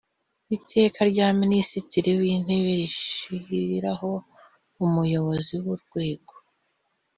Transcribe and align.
Iteka 0.55 0.99
rya 1.11 1.27
Minisitiri 1.41 2.09
w 2.19 2.21
Intebe 2.33 2.71
rishyiraho 2.81 4.11
Umuybozi 4.85 5.53
w 5.63 5.65
Urwego 5.73 6.33